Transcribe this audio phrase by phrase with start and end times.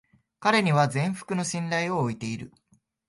[0.39, 2.51] 彼には全幅の信頼を置いている